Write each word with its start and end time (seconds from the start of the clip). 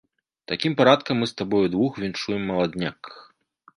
Такім 0.51 0.75
парадкам 0.79 1.19
мы 1.23 1.29
з 1.31 1.37
табой 1.41 1.67
удвух 1.67 2.01
віншуем 2.05 2.43
маладняк. 2.51 2.99